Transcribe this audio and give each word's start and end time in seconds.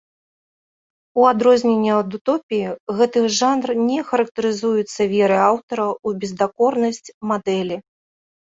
У 1.19 1.25
адрозненне 1.31 1.91
ад 2.01 2.09
утопіі, 2.19 2.71
гэты 3.01 3.23
жанр 3.41 3.69
не 3.91 3.99
характарызуецца 4.09 5.01
верай 5.13 5.41
аўтара 5.51 5.85
ў 5.91 6.09
бездакорнасць 6.25 7.13
мадэлі. 7.35 7.77